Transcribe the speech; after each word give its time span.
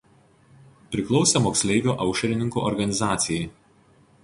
Priklausė 0.95 1.41
moksleivių 1.47 1.95
aušrininkų 2.07 2.65
organizacijai. 2.73 3.49